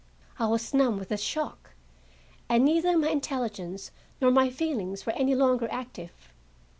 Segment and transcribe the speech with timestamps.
[0.39, 1.73] I was numb with the shock,
[2.49, 6.33] and neither my intelligence nor my feelings were any longer active.